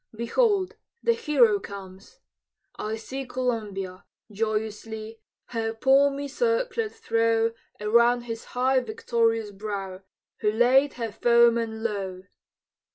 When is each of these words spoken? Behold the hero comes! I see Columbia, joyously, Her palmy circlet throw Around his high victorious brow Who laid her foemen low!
Behold 0.15 0.77
the 1.03 1.13
hero 1.13 1.59
comes! 1.59 2.21
I 2.75 2.95
see 2.95 3.23
Columbia, 3.23 4.03
joyously, 4.31 5.19
Her 5.49 5.75
palmy 5.75 6.27
circlet 6.27 6.91
throw 6.93 7.51
Around 7.79 8.21
his 8.21 8.45
high 8.57 8.79
victorious 8.79 9.51
brow 9.51 10.01
Who 10.37 10.51
laid 10.51 10.93
her 10.93 11.11
foemen 11.11 11.83
low! 11.83 12.23